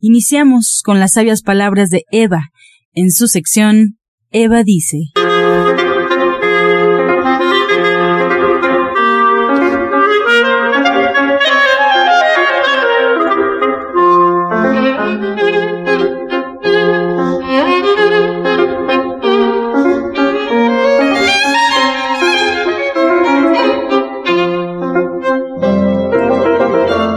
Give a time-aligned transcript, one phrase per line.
[0.00, 2.50] Iniciamos con las sabias palabras de Eva.
[2.92, 3.98] En su sección,
[4.30, 4.98] Eva dice.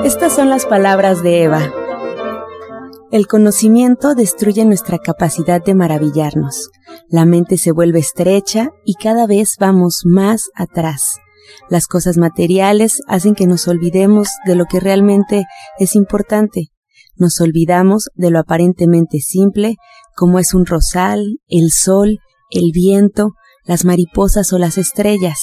[0.03, 1.80] Estas son las palabras de Eva.
[3.11, 6.69] El conocimiento destruye nuestra capacidad de maravillarnos.
[7.09, 11.17] La mente se vuelve estrecha y cada vez vamos más atrás.
[11.69, 15.43] Las cosas materiales hacen que nos olvidemos de lo que realmente
[15.77, 16.67] es importante.
[17.17, 19.75] Nos olvidamos de lo aparentemente simple,
[20.15, 23.31] como es un rosal, el sol, el viento,
[23.65, 25.41] las mariposas o las estrellas.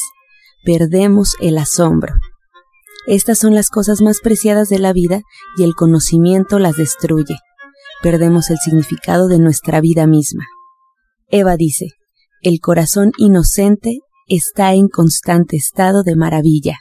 [0.65, 2.15] Perdemos el asombro.
[3.07, 5.21] Estas son las cosas más preciadas de la vida
[5.59, 7.37] y el conocimiento las destruye.
[8.03, 10.45] Perdemos el significado de nuestra vida misma.
[11.29, 11.89] Eva dice,
[12.43, 16.79] el corazón inocente está en constante estado de maravilla.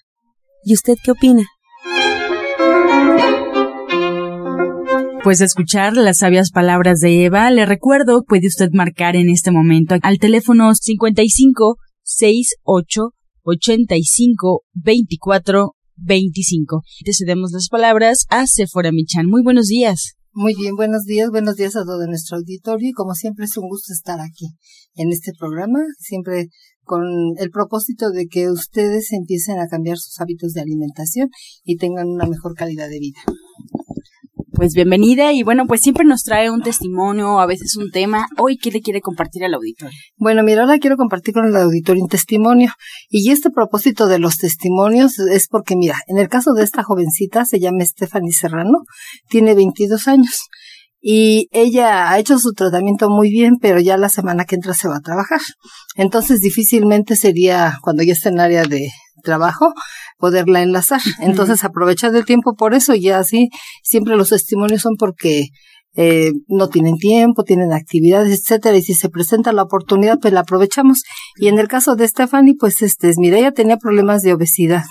[0.63, 1.45] ¿Y usted qué opina?
[5.23, 9.95] Pues escuchar las sabias palabras de Eva, le recuerdo, puede usted marcar en este momento
[10.01, 13.09] al teléfono 55 68
[13.43, 16.83] 85 24 25.
[17.03, 19.25] Te cedemos las palabras a Sephora Michan.
[19.25, 20.16] Muy buenos días.
[20.39, 23.67] Muy bien, buenos días, buenos días a todo nuestro auditorio y como siempre es un
[23.67, 24.49] gusto estar aquí
[24.93, 26.49] en este programa, siempre
[26.83, 27.01] con
[27.39, 31.29] el propósito de que ustedes empiecen a cambiar sus hábitos de alimentación
[31.63, 33.19] y tengan una mejor calidad de vida.
[34.57, 38.27] Pues bienvenida y bueno, pues siempre nos trae un testimonio, a veces un tema.
[38.39, 39.95] Hoy, ¿qué le quiere compartir al auditorio?
[40.15, 42.71] Bueno, mira, ahora quiero compartir con el auditorio un testimonio.
[43.07, 47.45] Y este propósito de los testimonios es porque, mira, en el caso de esta jovencita,
[47.45, 48.79] se llama Stephanie Serrano,
[49.29, 50.47] tiene 22 años.
[50.99, 54.87] Y ella ha hecho su tratamiento muy bien, pero ya la semana que entra se
[54.87, 55.41] va a trabajar.
[55.97, 58.89] Entonces difícilmente sería, cuando ya está en área de
[59.27, 59.73] trabajo,
[60.17, 61.01] poderla enlazar.
[61.19, 63.49] Entonces aprovechar el tiempo por eso y así
[63.83, 65.49] siempre los testimonios son porque
[65.99, 70.41] eh, no tienen tiempo, tienen actividades, etcétera, y si se presenta la oportunidad, pues la
[70.41, 71.01] aprovechamos.
[71.37, 74.83] Y en el caso de Stephanie, pues este, mira, ella tenía problemas de obesidad.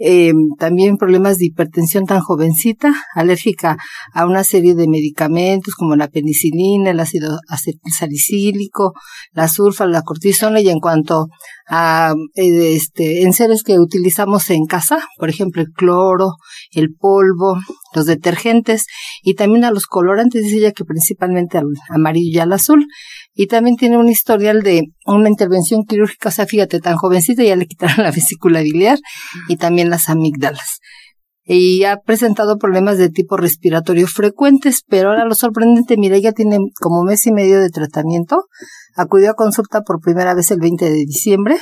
[0.00, 3.76] Eh, también problemas de hipertensión tan jovencita, alérgica
[4.14, 8.92] a una serie de medicamentos como la penicilina, el ácido acetilsalicílico,
[9.32, 11.26] la sulfa, la cortisona y en cuanto
[11.68, 16.36] a eh, este en seres que utilizamos en casa, por ejemplo el cloro,
[16.72, 17.58] el polvo,
[17.94, 18.86] los detergentes
[19.22, 22.86] y también a los colorantes, dice ella que principalmente al amarillo y al azul
[23.34, 27.56] y también tiene un historial de una intervención quirúrgica, o sea, fíjate, tan jovencita ya
[27.56, 28.98] le quitaron la vesícula biliar
[29.48, 30.80] y también las amígdalas.
[31.50, 36.58] Y ha presentado problemas de tipo respiratorio frecuentes, pero ahora lo sorprendente, mira, ella tiene
[36.78, 38.44] como mes y medio de tratamiento,
[38.94, 41.56] acudió a consulta por primera vez el 20 de diciembre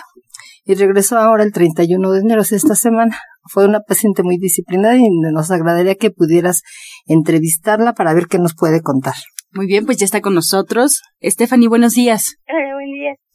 [0.64, 3.16] y regresó ahora el 31 de enero, esta semana.
[3.48, 6.62] Fue una paciente muy disciplinada y nos agradaría que pudieras
[7.06, 9.14] entrevistarla para ver qué nos puede contar.
[9.52, 11.02] Muy bien, pues ya está con nosotros.
[11.22, 12.34] Stephanie, buenos días.
[12.48, 13.25] Hola, buen día.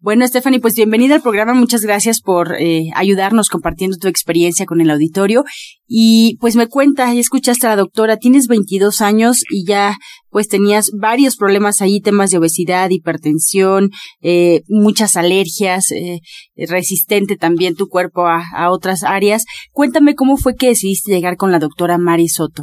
[0.00, 1.54] Bueno, Stephanie, pues bienvenida al programa.
[1.54, 5.42] Muchas gracias por eh, ayudarnos compartiendo tu experiencia con el auditorio.
[5.88, 9.96] Y pues me cuenta, ya escuchaste a la doctora, tienes 22 años y ya
[10.30, 13.90] pues tenías varios problemas ahí, temas de obesidad, hipertensión,
[14.22, 16.20] eh, muchas alergias, eh,
[16.54, 19.46] resistente también tu cuerpo a, a otras áreas.
[19.72, 22.62] Cuéntame cómo fue que decidiste llegar con la doctora Mari Soto.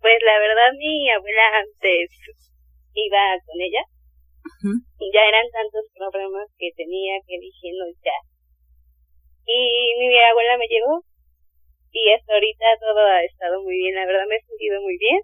[0.00, 2.10] Pues la verdad mi abuela antes
[2.94, 3.95] iba con ella
[5.12, 8.18] ya eran tantos problemas que tenía que dije no ya.
[9.46, 11.02] Y mi abuela me llevó.
[11.92, 15.20] Y hasta ahorita todo ha estado muy bien, la verdad me he sentido muy bien.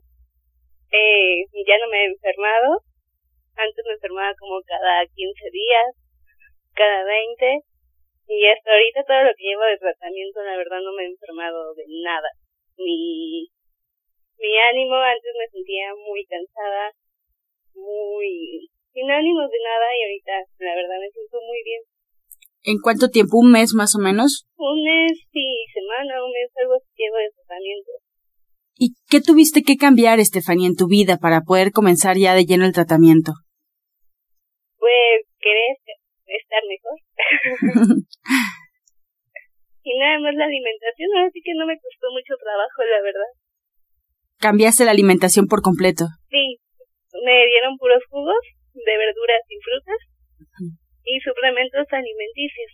[0.93, 2.81] Eh, ya no me he enfermado,
[3.57, 5.89] antes me enfermaba como cada 15 días,
[6.75, 7.61] cada 20
[8.29, 11.75] y hasta ahorita todo lo que llevo de tratamiento la verdad no me he enfermado
[11.75, 12.29] de nada,
[12.79, 13.49] ni
[14.39, 16.93] mi ánimo antes me sentía muy cansada,
[17.75, 21.83] muy sin ánimos de nada y ahorita la verdad me siento muy bien.
[22.65, 23.39] ¿En cuánto tiempo?
[23.39, 24.47] ¿Un mes más o menos?
[24.57, 27.91] Un mes y semana, un mes algo así llevo de tratamiento.
[28.79, 32.65] ¿Y qué tuviste que cambiar, Estefanía, en tu vida para poder comenzar ya de lleno
[32.65, 33.33] el tratamiento?
[34.79, 35.77] Pues querer
[36.27, 36.97] estar mejor.
[39.83, 43.31] y nada más la alimentación, así que no me costó mucho trabajo, la verdad.
[44.39, 46.07] ¿Cambiaste la alimentación por completo?
[46.31, 46.59] Sí,
[47.25, 48.39] me dieron puros jugos
[48.75, 50.01] de verduras y frutas
[51.05, 52.73] y suplementos alimenticios.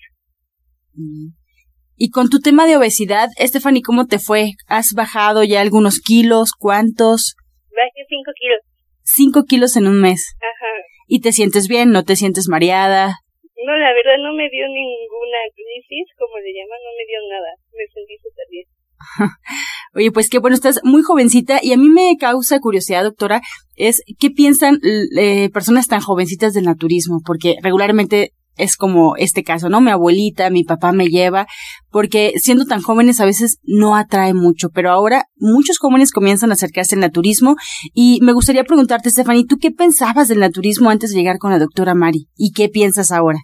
[1.96, 4.52] Y con tu tema de obesidad, Stephanie, ¿cómo te fue?
[4.66, 6.52] ¿Has bajado ya algunos kilos?
[6.58, 7.34] ¿Cuántos?
[7.74, 8.60] Bajé cinco kilos.
[9.02, 10.36] Cinco kilos en un mes.
[10.38, 10.72] Ajá.
[11.06, 11.90] ¿Y te sientes bien?
[11.90, 13.18] ¿No te sientes mareada?
[13.64, 17.50] No, la verdad no me dio ninguna crisis, como le llaman, no me dio nada.
[17.74, 18.66] Me sentí súper bien.
[19.94, 23.40] Oye, pues qué bueno, estás muy jovencita y a mí me causa curiosidad, doctora,
[23.74, 24.78] es qué piensan
[25.16, 29.80] eh, personas tan jovencitas del naturismo, porque regularmente es como este caso, ¿no?
[29.80, 31.46] Mi abuelita, mi papá me lleva,
[31.90, 36.54] porque siendo tan jóvenes a veces no atrae mucho, pero ahora muchos jóvenes comienzan a
[36.54, 37.56] acercarse al naturismo
[37.94, 41.58] y me gustaría preguntarte, Stephanie, ¿tú qué pensabas del naturismo antes de llegar con la
[41.58, 42.28] doctora Mari?
[42.36, 43.38] ¿Y qué piensas ahora?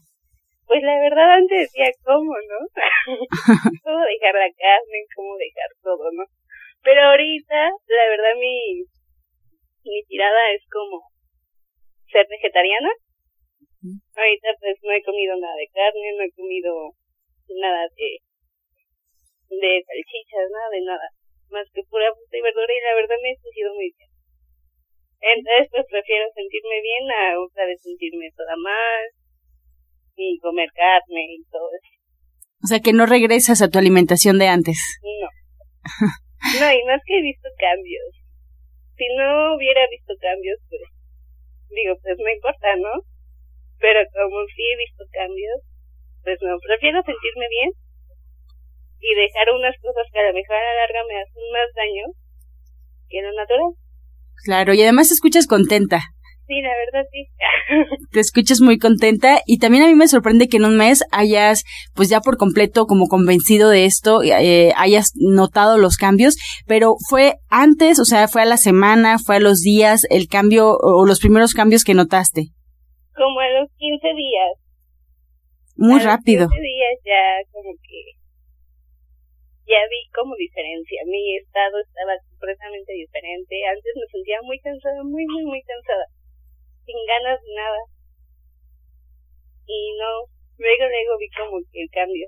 [0.74, 2.58] Pues la verdad antes decía, ¿cómo, no?
[3.86, 5.06] ¿Cómo dejar la carne?
[5.14, 6.26] ¿Cómo dejar todo, no?
[6.82, 8.82] Pero ahorita, la verdad, mi,
[9.86, 10.98] mi tirada es como
[12.10, 12.90] ser vegetariana
[14.18, 16.90] Ahorita pues no he comido nada de carne, no he comido
[17.54, 18.18] nada de,
[19.54, 21.06] de salchichas, nada de nada.
[21.54, 24.10] Más que pura fruta y verdura y la verdad me he sentido muy bien.
[25.22, 29.22] Entonces pues prefiero sentirme bien a otra de sentirme toda mal
[30.16, 31.92] y comer carne y todo eso.
[32.62, 34.78] O sea que no regresas a tu alimentación de antes.
[35.02, 35.28] No.
[36.44, 38.20] No, y más que he visto cambios.
[38.98, 40.82] Si no hubiera visto cambios, pues
[41.70, 43.00] digo, pues me importa, ¿no?
[43.84, 45.60] pero como sí he visto cambios,
[46.24, 47.70] pues no, prefiero sentirme bien
[48.96, 52.06] y dejar unas cosas que a lo mejor a la larga me hacen más daño
[53.12, 53.76] que lo natural.
[54.44, 56.13] Claro, y además te escuchas contenta.
[56.46, 57.26] Sí, la verdad sí.
[58.12, 61.64] te escuchas muy contenta y también a mí me sorprende que en un mes hayas,
[61.94, 66.36] pues ya por completo como convencido de esto, eh, hayas notado los cambios,
[66.66, 70.76] pero fue antes, o sea, fue a la semana, fue a los días el cambio
[70.78, 72.52] o los primeros cambios que notaste
[73.14, 74.52] como a los 15 días.
[75.76, 76.44] Muy rápido.
[76.44, 78.00] A los 15 días ya como que
[79.66, 81.00] ya vi como diferencia.
[81.06, 83.54] Mi estado estaba completamente diferente.
[83.70, 86.04] Antes me sentía muy cansada, muy, muy, muy cansada.
[86.84, 87.80] Sin ganas de nada.
[89.66, 90.28] Y no,
[90.58, 92.26] luego, luego vi como que el cambio.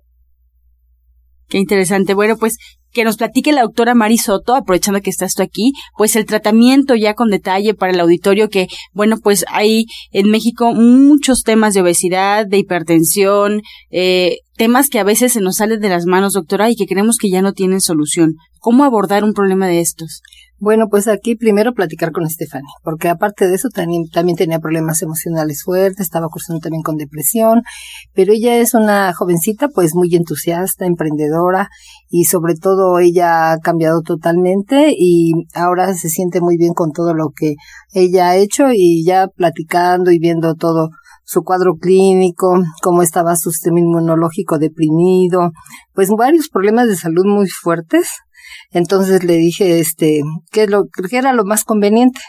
[1.49, 2.15] Qué interesante.
[2.15, 2.59] Bueno, pues
[2.97, 6.95] que nos platique la doctora Mari Soto, aprovechando que estás tú aquí, pues el tratamiento
[6.95, 11.83] ya con detalle para el auditorio que, bueno, pues hay en México muchos temas de
[11.83, 13.61] obesidad, de hipertensión,
[13.91, 17.19] eh, temas que a veces se nos salen de las manos, doctora, y que creemos
[17.19, 18.37] que ya no tienen solución.
[18.61, 20.23] ¿Cómo abordar un problema de estos?
[20.59, 25.03] Bueno, pues aquí primero platicar con Estefania, porque aparte de eso también, también tenía problemas
[25.03, 27.61] emocionales fuertes, estaba cursando también con depresión,
[28.15, 31.69] pero ella es una jovencita pues muy entusiasta, emprendedora
[32.09, 37.13] y sobre todo ella ha cambiado totalmente y ahora se siente muy bien con todo
[37.13, 37.57] lo que
[37.93, 40.89] ella ha hecho y ya platicando y viendo todo
[41.23, 45.51] su cuadro clínico, cómo estaba su sistema inmunológico deprimido,
[45.93, 48.09] pues varios problemas de salud muy fuertes
[48.71, 50.21] entonces le dije, este,
[50.51, 52.21] ¿qué lo que era lo más conveniente?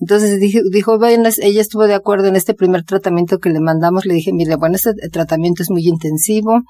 [0.00, 4.06] Entonces dijo, dijo, bueno, ella estuvo de acuerdo en este primer tratamiento que le mandamos.
[4.06, 6.62] Le dije, mire, bueno, este tratamiento es muy intensivo,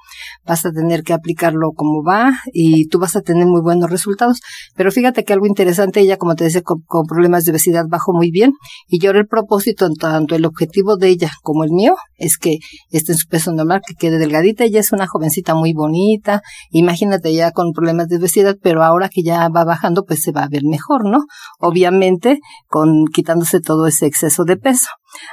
[0.45, 4.39] vas a tener que aplicarlo como va y tú vas a tener muy buenos resultados.
[4.75, 8.31] Pero fíjate que algo interesante, ella, como te decía, con, problemas de obesidad bajó muy
[8.31, 8.53] bien
[8.87, 12.57] y yo ahora el propósito, tanto el objetivo de ella como el mío, es que
[12.89, 14.63] esté en su peso normal, que quede delgadita.
[14.63, 19.21] Ella es una jovencita muy bonita, imagínate ya con problemas de obesidad, pero ahora que
[19.21, 21.25] ya va bajando, pues se va a ver mejor, ¿no?
[21.59, 24.87] Obviamente, con quitándose todo ese exceso de peso.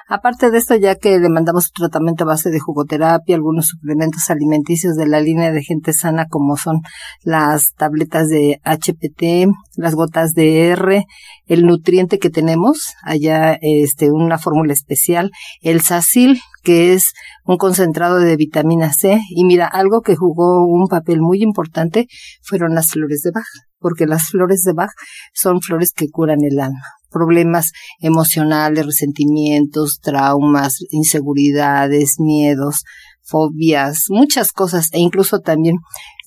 [0.08, 4.28] Aparte de esto, ya que le mandamos un tratamiento a base de jugoterapia, algunos suplementos
[4.28, 6.80] alimenticios de la línea de gente sana, como son
[7.22, 11.04] las tabletas de HPT, las gotas de R,
[11.46, 17.12] el nutriente que tenemos, allá este, una fórmula especial, el SACIL, que es
[17.44, 19.20] un concentrado de vitamina C.
[19.30, 22.08] Y mira, algo que jugó un papel muy importante
[22.42, 23.46] fueron las flores de Bach,
[23.78, 24.90] porque las flores de Bach
[25.34, 26.82] son flores que curan el alma
[27.16, 32.84] problemas emocionales, resentimientos, traumas, inseguridades, miedos,
[33.22, 35.76] fobias, muchas cosas, e incluso también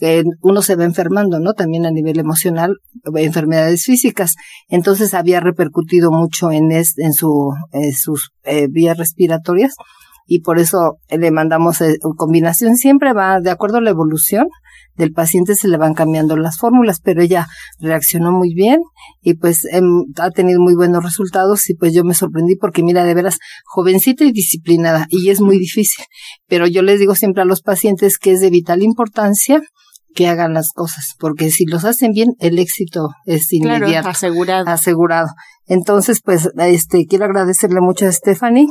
[0.01, 1.53] eh, uno se va enfermando, ¿no?
[1.53, 2.75] También a nivel emocional,
[3.15, 4.35] enfermedades físicas.
[4.67, 7.53] Entonces había repercutido mucho en, en, su,
[7.95, 9.75] sus eh, vías respiratorias
[10.25, 12.75] y por eso le mandamos eh, combinación.
[12.75, 14.47] Siempre va de acuerdo a la evolución
[14.99, 17.47] del paciente se le van cambiando las fórmulas, pero ella
[17.79, 18.81] reaccionó muy bien
[19.21, 23.05] y pues em, ha tenido muy buenos resultados y pues yo me sorprendí porque mira,
[23.05, 26.05] de veras, jovencita y disciplinada y es muy difícil,
[26.47, 29.61] pero yo les digo siempre a los pacientes que es de vital importancia
[30.13, 34.09] que hagan las cosas, porque si los hacen bien, el éxito es inmediato.
[34.09, 34.67] asegurado.
[34.67, 35.27] Asegurado.
[35.67, 38.65] Entonces, pues, este, quiero agradecerle mucho a Stephanie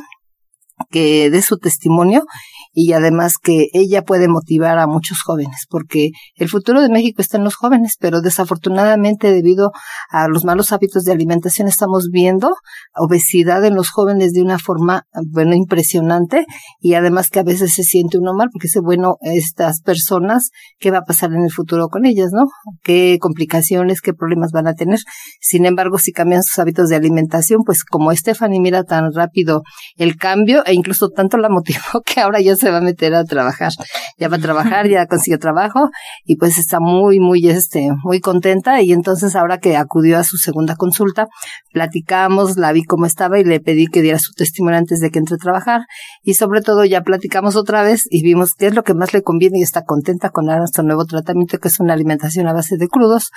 [0.91, 2.25] que dé su testimonio
[2.73, 7.37] y además que ella puede motivar a muchos jóvenes, porque el futuro de México está
[7.37, 9.73] en los jóvenes, pero desafortunadamente debido
[10.11, 12.55] a los malos hábitos de alimentación estamos viendo
[12.95, 16.47] obesidad en los jóvenes de una forma, bueno, impresionante
[16.81, 20.91] y además que a veces se siente uno mal porque dice, bueno, estas personas, ¿qué
[20.91, 22.47] va a pasar en el futuro con ellas, no?
[22.83, 25.01] ¿Qué complicaciones, qué problemas van a tener?
[25.41, 29.63] Sin embargo, si cambian sus hábitos de alimentación, pues como Stephanie mira tan rápido
[29.97, 33.25] el cambio e incluso tanto la motivó que ahora ya se va a meter a
[33.25, 33.73] trabajar.
[34.19, 35.91] Ya va a trabajar, ya consiguió trabajo
[36.25, 40.37] y pues está muy, muy, este, muy contenta y entonces ahora que acudió a su
[40.37, 41.29] segunda consulta,
[41.73, 45.19] platicamos, la vi cómo estaba y le pedí que diera su testimonio antes de que
[45.19, 45.83] entre a trabajar
[46.23, 49.23] y sobre todo ya platicamos otra vez y vimos qué es lo que más le
[49.23, 52.89] conviene y está contenta con nuestro nuevo tratamiento que es una alimentación a base de
[52.89, 53.31] crudos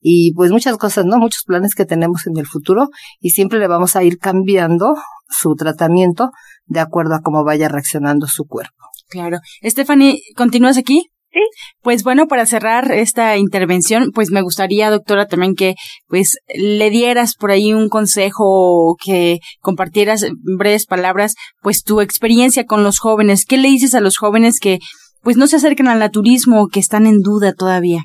[0.00, 1.18] y pues muchas cosas, ¿no?
[1.18, 2.88] Muchos planes que tenemos en el futuro
[3.20, 4.94] y siempre le vamos a ir cambiando
[5.28, 6.30] su tratamiento
[6.66, 8.74] de acuerdo a cómo vaya reaccionando su cuerpo.
[9.08, 9.38] Claro.
[9.62, 11.02] Stephanie, ¿continúas aquí?
[11.32, 11.40] Sí.
[11.82, 15.74] Pues bueno, para cerrar esta intervención, pues me gustaría, doctora, también que
[16.08, 22.82] pues le dieras por ahí un consejo que compartieras breves palabras, pues tu experiencia con
[22.82, 23.44] los jóvenes.
[23.46, 24.78] ¿Qué le dices a los jóvenes que
[25.22, 28.00] pues no se acercan al naturismo o que están en duda todavía?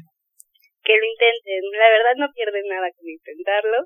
[0.84, 1.62] Que lo intenten.
[1.78, 3.86] La verdad no pierden nada con intentarlo.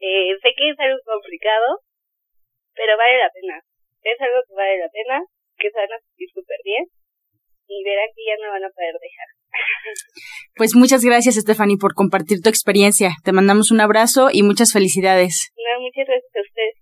[0.00, 1.80] Eh, sé que es algo complicado,
[2.80, 3.60] pero vale la pena
[4.02, 5.20] es algo que vale la pena,
[5.58, 6.84] que se van a sentir súper bien
[7.68, 9.28] y verán que ya no van a poder dejar.
[10.56, 13.16] Pues muchas gracias, Stephanie, por compartir tu experiencia.
[13.24, 15.52] Te mandamos un abrazo y muchas felicidades.
[15.56, 16.74] No, muchas gracias a ustedes.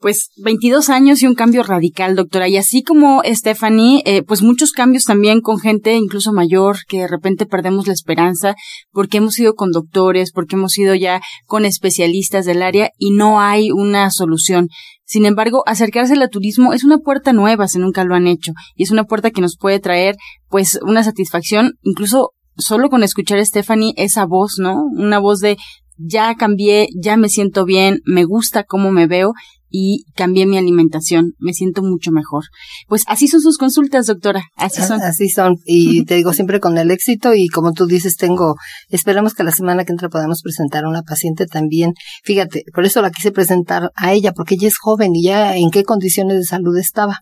[0.00, 2.48] Pues 22 años y un cambio radical, doctora.
[2.48, 7.08] Y así como Stephanie, eh, pues muchos cambios también con gente incluso mayor que de
[7.08, 8.54] repente perdemos la esperanza
[8.92, 13.40] porque hemos ido con doctores, porque hemos ido ya con especialistas del área y no
[13.40, 14.68] hay una solución.
[15.04, 18.84] Sin embargo, acercarse al turismo es una puerta nueva si nunca lo han hecho y
[18.84, 20.16] es una puerta que nos puede traer
[20.48, 24.84] pues una satisfacción, incluso solo con escuchar a Stephanie esa voz, ¿no?
[24.96, 25.56] Una voz de
[25.96, 29.32] ya cambié, ya me siento bien, me gusta cómo me veo
[29.70, 32.44] y cambié mi alimentación, me siento mucho mejor.
[32.86, 35.00] Pues así son sus consultas, doctora, así son.
[35.02, 38.56] Así son, y te digo siempre con el éxito y como tú dices, tengo,
[38.88, 41.92] esperamos que la semana que entra podamos presentar a una paciente también.
[42.24, 45.70] Fíjate, por eso la quise presentar a ella, porque ella es joven y ya en
[45.70, 47.20] qué condiciones de salud estaba.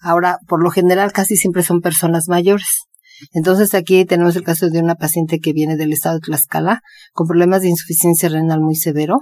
[0.00, 2.86] Ahora, por lo general, casi siempre son personas mayores.
[3.32, 6.80] Entonces aquí tenemos el caso de una paciente que viene del estado de Tlaxcala
[7.12, 9.18] con problemas de insuficiencia renal muy severo,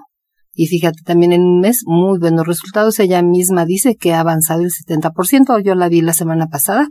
[0.52, 2.98] y fíjate, también en un mes, muy buenos resultados.
[2.98, 5.62] Ella misma dice que ha avanzado el 70%.
[5.64, 6.88] Yo la vi la semana pasada.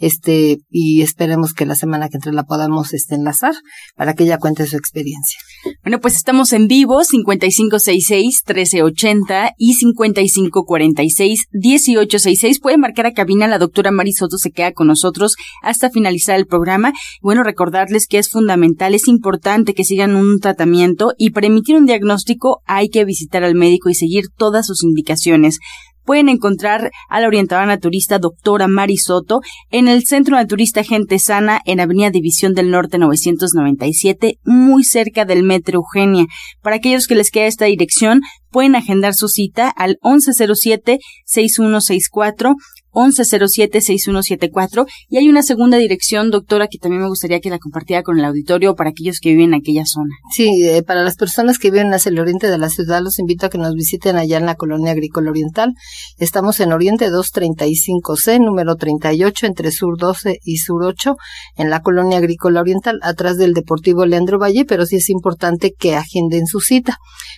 [0.00, 3.54] Este, y esperemos que la semana que entre la podamos este, enlazar
[3.94, 5.38] para que ella cuente su experiencia.
[5.82, 12.60] Bueno, pues estamos en vivo, 5566-1380 y 5546-1866.
[12.60, 16.92] Puede marcar a cabina, la doctora Marisoto se queda con nosotros hasta finalizar el programa.
[17.22, 21.86] Bueno, recordarles que es fundamental, es importante que sigan un tratamiento y para emitir un
[21.86, 25.60] diagnóstico hay que visitar al médico y seguir todas sus indicaciones
[26.06, 31.60] pueden encontrar a la orientadora naturista doctora Mari Soto en el Centro Naturista Gente Sana
[31.66, 36.24] en Avenida División del Norte 997, muy cerca del Metro Eugenia.
[36.62, 42.54] Para aquellos que les queda esta dirección, pueden agendar su cita al 1107-6164
[42.96, 48.18] 1107-6174 y hay una segunda dirección, doctora, que también me gustaría que la compartiera con
[48.18, 50.14] el auditorio para aquellos que viven en aquella zona.
[50.32, 53.46] Sí, eh, para las personas que viven hacia el oriente de la ciudad, los invito
[53.46, 55.74] a que nos visiten allá en la Colonia Agrícola Oriental.
[56.18, 61.16] Estamos en Oriente 235C, número 38, entre Sur 12 y Sur 8,
[61.56, 65.96] en la Colonia Agrícola Oriental, atrás del Deportivo Leandro Valle, pero sí es importante que
[65.96, 66.96] agenden su cita.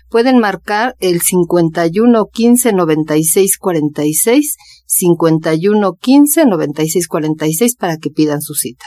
[0.08, 4.56] Pueden marcar el 51 15 96 46
[4.88, 8.86] 51 15 96 46 para que pidan su cita.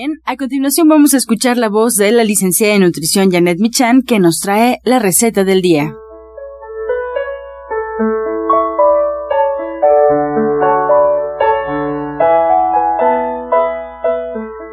[0.00, 4.02] Bien, a continuación vamos a escuchar la voz de la licenciada en nutrición Janet Michan
[4.06, 5.92] que nos trae la receta del día.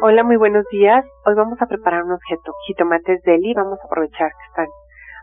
[0.00, 1.04] Hola, muy buenos días.
[1.26, 2.20] Hoy vamos a preparar unos
[2.68, 3.52] jitomates deli.
[3.54, 4.68] Vamos a aprovechar que están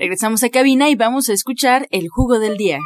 [0.00, 2.78] Regresamos a cabina y vamos a escuchar el jugo del día.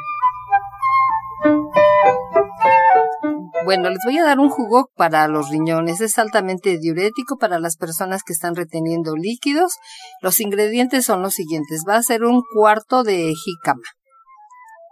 [3.65, 6.01] Bueno, les voy a dar un jugo para los riñones.
[6.01, 9.75] Es altamente diurético para las personas que están reteniendo líquidos.
[10.23, 11.85] Los ingredientes son los siguientes.
[11.89, 13.85] Va a ser un cuarto de jícama,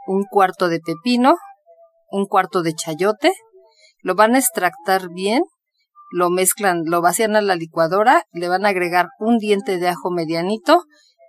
[0.07, 1.39] un cuarto de pepino,
[2.09, 3.33] un cuarto de chayote.
[4.01, 5.43] Lo van a extractar bien,
[6.13, 10.13] lo mezclan, lo vacían a la licuadora, le van a agregar un diente de ajo
[10.13, 10.85] medianito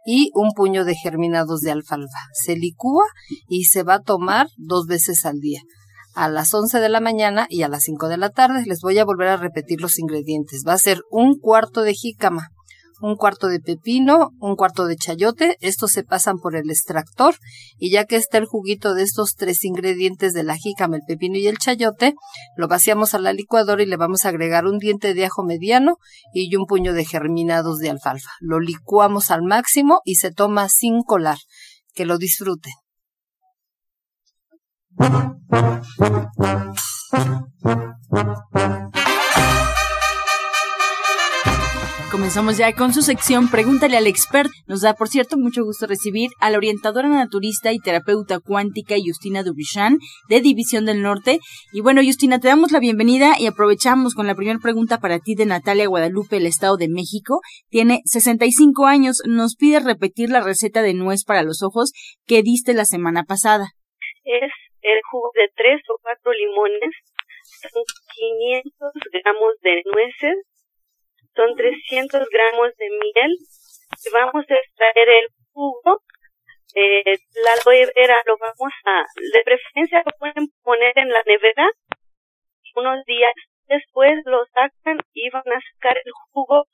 [0.06, 2.20] y un puño de germinados de alfalfa.
[2.34, 3.06] Se licúa
[3.48, 5.62] y se va a tomar dos veces al día.
[6.16, 9.00] A las 11 de la mañana y a las 5 de la tarde les voy
[9.00, 10.64] a volver a repetir los ingredientes.
[10.68, 12.50] Va a ser un cuarto de jícama,
[13.04, 15.58] un cuarto de pepino, un cuarto de chayote.
[15.60, 17.36] Estos se pasan por el extractor
[17.78, 21.38] y ya que está el juguito de estos tres ingredientes de la jícama, el pepino
[21.38, 22.14] y el chayote,
[22.56, 25.98] lo vaciamos a la licuadora y le vamos a agregar un diente de ajo mediano
[26.34, 28.30] y un puño de germinados de alfalfa.
[28.40, 31.40] Lo licuamos al máximo y se toma sin colar.
[31.94, 32.72] Que lo disfruten.
[42.14, 44.52] Comenzamos ya con su sección Pregúntale al expert.
[44.68, 49.42] Nos da, por cierto, mucho gusto recibir a la orientadora naturista y terapeuta cuántica Justina
[49.42, 49.98] Dubrichan
[50.30, 51.40] de División del Norte.
[51.72, 55.34] Y bueno, Justina, te damos la bienvenida y aprovechamos con la primera pregunta para ti
[55.34, 57.42] de Natalia Guadalupe, el Estado de México.
[57.70, 59.24] Tiene 65 años.
[59.26, 61.94] Nos pide repetir la receta de nuez para los ojos
[62.28, 63.70] que diste la semana pasada.
[64.24, 64.52] Es
[64.84, 66.94] el jugo de tres o cuatro limones,
[67.60, 70.53] son 500 gramos de nueces,
[71.36, 73.38] son 300 gramos de miel.
[74.14, 76.02] Vamos a extraer el jugo.
[76.76, 81.70] Eh, la aloe vera lo vamos a, de preferencia lo pueden poner en la nevera.
[82.76, 83.34] Unos días
[83.68, 86.66] después lo sacan y van a sacar el jugo,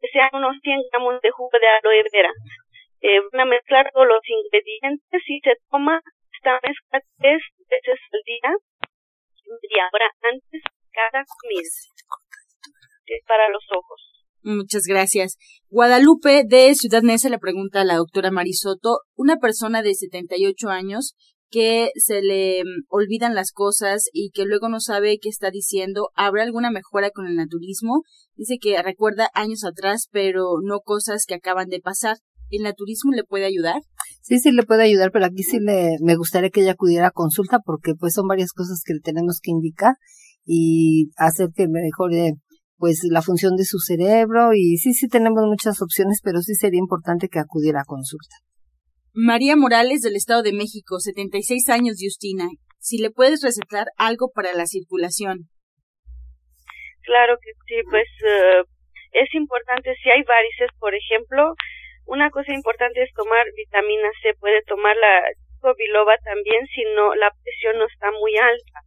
[0.00, 2.30] que sean unos 100 gramos de jugo de aloe vera.
[3.00, 6.00] Eh, van a mezclar todos los ingredientes y se toma
[6.32, 8.50] esta mezcla tres veces al día,
[9.46, 11.99] media hora antes de cada comida
[13.26, 14.00] para los ojos.
[14.42, 15.36] Muchas gracias.
[15.68, 21.14] Guadalupe de Ciudad Neza le pregunta a la doctora Marisoto, una persona de 78 años
[21.50, 26.10] que se le mm, olvidan las cosas y que luego no sabe qué está diciendo,
[26.14, 28.02] ¿habrá alguna mejora con el naturismo?
[28.36, 32.16] Dice que recuerda años atrás, pero no cosas que acaban de pasar.
[32.50, 33.82] ¿El naturismo le puede ayudar?
[34.22, 37.12] Sí, sí le puede ayudar, pero aquí sí le, me gustaría que ella acudiera a
[37.12, 39.94] consulta porque pues son varias cosas que le tenemos que indicar
[40.44, 42.32] y hacer que mejore
[42.80, 46.80] pues la función de su cerebro y sí, sí tenemos muchas opciones, pero sí sería
[46.80, 48.40] importante que acudiera a consulta.
[49.12, 52.48] María Morales del Estado de México, 76 años, Justina.
[52.78, 55.52] Si le puedes recetar algo para la circulación.
[57.04, 58.64] Claro que sí, pues eh,
[59.12, 61.52] es importante si hay varices, por ejemplo,
[62.06, 65.20] una cosa importante es tomar vitamina C, puede tomar la
[65.76, 68.80] biloba también si no la presión no está muy alta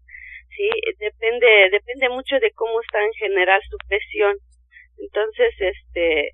[0.55, 4.37] sí depende depende mucho de cómo está en general su presión.
[4.97, 6.31] Entonces este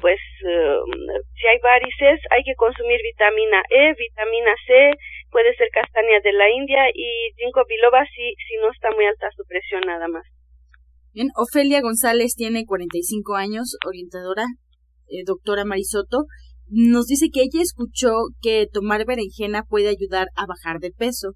[0.00, 0.90] pues um,
[1.34, 4.90] si hay varices hay que consumir vitamina E vitamina C
[5.30, 9.30] puede ser castaña de la India y ginkgo biloba si si no está muy alta
[9.36, 10.26] su presión nada más.
[11.14, 14.46] Bien, Ofelia González tiene 45 años, orientadora,
[15.06, 16.26] eh, doctora Marisoto,
[16.68, 18.10] nos dice que ella escuchó
[18.42, 21.34] que tomar berenjena puede ayudar a bajar de peso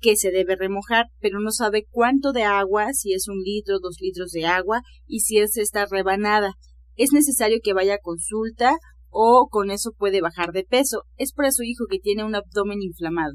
[0.00, 3.98] que se debe remojar, pero no sabe cuánto de agua, si es un litro, dos
[4.00, 6.54] litros de agua y si es esta rebanada.
[6.96, 8.76] Es necesario que vaya a consulta
[9.10, 11.02] o con eso puede bajar de peso.
[11.16, 13.34] Es para su hijo que tiene un abdomen inflamado.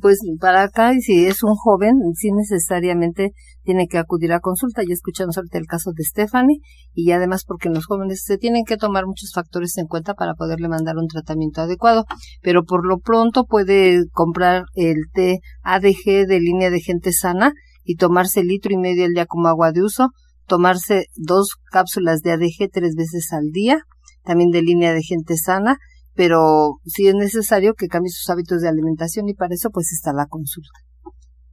[0.00, 3.32] Pues para acá, y si es un joven, sí necesariamente
[3.64, 4.82] tiene que acudir a consulta.
[4.82, 6.60] Ya escuchamos ahorita el caso de Stephanie
[6.92, 10.68] y además porque los jóvenes se tienen que tomar muchos factores en cuenta para poderle
[10.68, 12.04] mandar un tratamiento adecuado.
[12.42, 17.96] Pero por lo pronto puede comprar el té ADG de línea de gente sana y
[17.96, 20.10] tomarse litro y medio al día como agua de uso,
[20.46, 23.80] tomarse dos cápsulas de ADG tres veces al día,
[24.24, 25.78] también de línea de gente sana
[26.14, 30.12] pero sí es necesario que cambie sus hábitos de alimentación y para eso pues está
[30.12, 30.83] la consulta.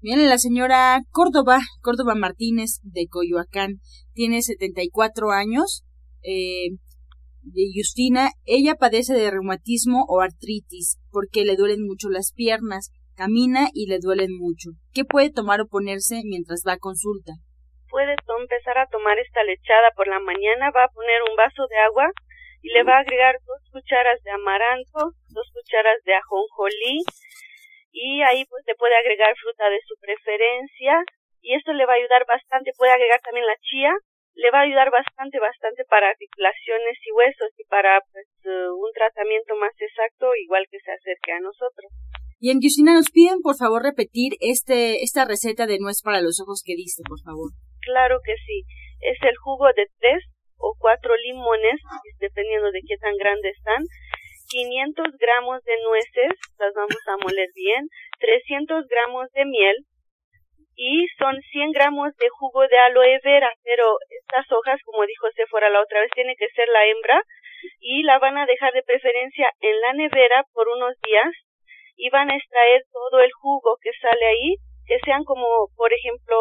[0.02, 3.78] Bien, la señora Córdoba, Córdoba Martínez de Coyoacán,
[4.14, 5.86] tiene 74 años.
[6.24, 6.74] Eh,
[7.44, 13.70] de Justina, ella padece de reumatismo o artritis porque le duelen mucho las piernas, camina
[13.74, 14.72] y le duelen mucho.
[14.92, 17.34] ¿Qué puede tomar o ponerse mientras va a consulta?
[17.90, 21.78] Puede empezar a tomar esta lechada por la mañana, va a poner un vaso de
[21.78, 22.10] agua
[22.62, 27.06] y le va a agregar dos cucharas de amaranto, dos cucharas de ajonjolí
[27.92, 31.04] y ahí pues le puede agregar fruta de su preferencia
[31.42, 33.92] y esto le va a ayudar bastante, puede agregar también la chía,
[34.36, 38.92] le va a ayudar bastante, bastante para articulaciones y huesos y para pues eh, un
[38.94, 41.92] tratamiento más exacto igual que se acerque a nosotros.
[42.40, 46.42] Y en Justina nos piden por favor repetir este esta receta de nuez para los
[46.42, 47.52] ojos que diste, por favor.
[47.82, 48.64] Claro que sí.
[49.02, 50.24] Es el jugo de tres
[50.58, 51.82] o cuatro limones,
[52.20, 53.82] dependiendo de qué tan grandes están,
[54.52, 57.88] 500 gramos de nueces, las vamos a moler bien,
[58.20, 59.78] 300 gramos de miel
[60.76, 65.70] y son 100 gramos de jugo de aloe vera, pero estas hojas, como dijo Sephora
[65.70, 67.22] la otra vez, tiene que ser la hembra
[67.80, 71.32] y la van a dejar de preferencia en la nevera por unos días
[71.96, 76.36] y van a extraer todo el jugo que sale ahí, que sean como, por ejemplo,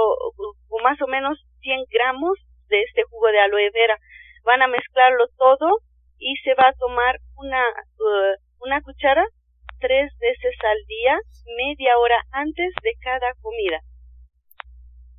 [0.83, 3.96] más o menos 100 gramos de este jugo de aloe vera.
[4.44, 5.79] Van a mezclarlo todo
[6.20, 7.64] y se va a tomar una,
[7.98, 9.24] uh, una cuchara
[9.80, 11.16] tres veces al día,
[11.56, 13.80] media hora antes de cada comida.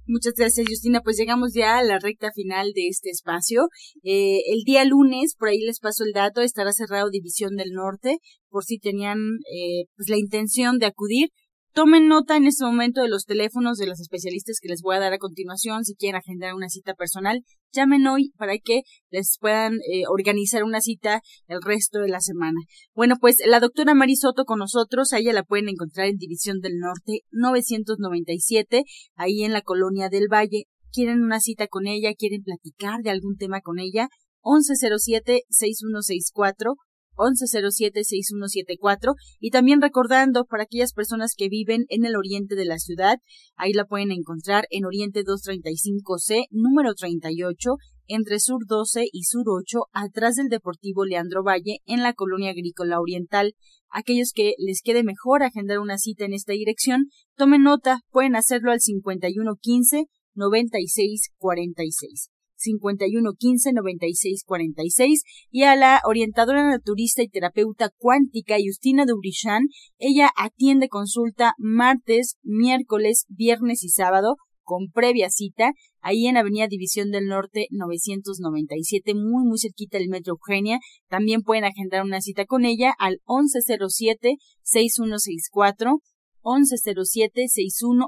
[0.08, 1.02] Muchas gracias, Justina.
[1.02, 3.70] Pues llegamos ya a la recta final de este espacio.
[4.04, 8.18] Eh, el día lunes, por ahí les paso el dato, estará cerrado División del Norte,
[8.50, 9.18] por si tenían
[9.54, 11.30] eh, pues la intención de acudir.
[11.74, 15.00] Tomen nota en este momento de los teléfonos de los especialistas que les voy a
[15.00, 15.86] dar a continuación.
[15.86, 20.82] Si quieren agendar una cita personal, llamen hoy para que les puedan eh, organizar una
[20.82, 22.60] cita el resto de la semana.
[22.94, 26.78] Bueno, pues la doctora Marisoto con nosotros, a ella la pueden encontrar en División del
[26.78, 28.84] Norte 997,
[29.16, 30.66] ahí en la colonia del Valle.
[30.92, 34.10] Quieren una cita con ella, quieren platicar de algún tema con ella,
[34.44, 36.76] 1107-6164
[37.22, 43.18] 1107-6174 y también recordando para aquellas personas que viven en el oriente de la ciudad,
[43.56, 47.76] ahí la pueden encontrar en Oriente 235C, número 38,
[48.08, 53.00] entre Sur 12 y Sur 8, atrás del Deportivo Leandro Valle, en la colonia agrícola
[53.00, 53.54] oriental.
[53.90, 58.72] Aquellos que les quede mejor agendar una cita en esta dirección, tomen nota, pueden hacerlo
[58.72, 62.30] al 5115 9646.
[62.62, 69.64] 51 15 96 46 y a la orientadora naturista y terapeuta cuántica Justina Dubrichan.
[69.98, 77.12] Ella atiende consulta martes, miércoles, viernes y sábado con previa cita, ahí en Avenida División
[77.12, 80.80] del Norte 997, muy muy cerquita del Metro Eugenia.
[81.10, 86.00] También pueden agendar una cita con ella al 1107-6164.
[86.44, 88.08] 1107-6174.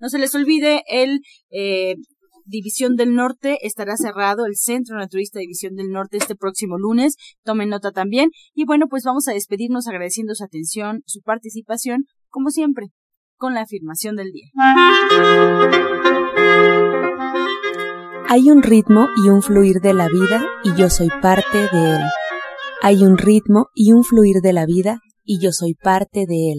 [0.00, 1.96] No se les olvide el eh,
[2.46, 7.16] División del Norte estará cerrado, el Centro Naturista División del Norte este próximo lunes.
[7.42, 8.30] Tomen nota también.
[8.54, 12.88] Y bueno, pues vamos a despedirnos agradeciendo su atención, su participación, como siempre,
[13.36, 14.50] con la afirmación del día.
[18.28, 22.02] Hay un ritmo y un fluir de la vida y yo soy parte de él.
[22.82, 26.58] Hay un ritmo y un fluir de la vida y yo soy parte de él.